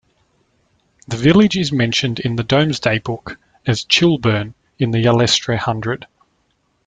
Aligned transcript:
The 1.07 1.15
village 1.15 1.55
is 1.55 1.71
mentioned 1.71 2.19
in 2.21 2.35
the 2.35 2.43
"Domesday 2.43 2.97
Book" 2.97 3.37
as 3.67 3.83
"Chileburne" 3.85 4.55
in 4.79 4.89
the 4.89 4.97
Yalestre 5.03 5.57
hundred. 5.59 6.07